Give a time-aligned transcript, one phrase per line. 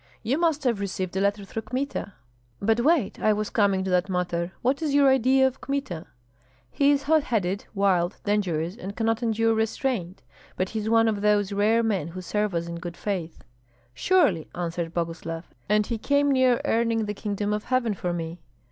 [0.23, 2.13] You must have received a letter through Kmita."
[2.59, 3.19] "But wait!
[3.21, 4.51] I was coming to that matter.
[4.63, 6.07] What is your idea of Kmita?"
[6.71, 10.23] "He is hot headed, wild, dangerous, and cannot endure restraint;
[10.57, 13.43] but he is one of those rare men who serve us in good faith."
[13.93, 18.39] "Surely," answered Boguslav; "and he came near earning the kingdom of heaven for me."